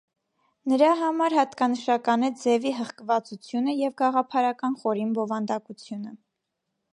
[0.71, 6.17] Նրա համար հատկանշական է ձևի հղկվածությունը և գաղափարական խորին բովանդակությունը։